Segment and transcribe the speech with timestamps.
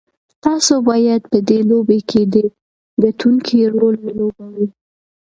[0.45, 2.35] تاسو بايد په دې لوبه کې د
[3.03, 4.67] ګټونکي رول ولوبوئ.